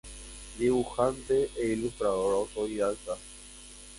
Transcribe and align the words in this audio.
Dibujante 0.57 1.51
e 1.55 1.73
ilustrador 1.73 2.33
autodidacta. 2.33 3.15